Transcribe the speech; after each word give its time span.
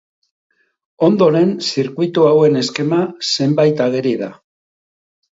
Ondoren 1.07 1.51
zirkuitu 1.67 2.25
hauen 2.29 2.57
eskema 2.61 3.01
zenbait 3.33 3.83
ageri 3.89 4.15
da. 4.23 4.31